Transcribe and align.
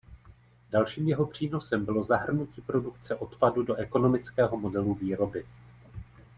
Dalším 0.69 1.07
jeho 1.07 1.25
přínosem 1.25 1.85
bylo 1.85 2.03
zahrnutí 2.03 2.61
produkce 2.61 3.15
odpadu 3.15 3.63
do 3.63 3.75
ekonomického 3.75 4.57
modelu 4.57 4.93
výroby. 4.93 5.45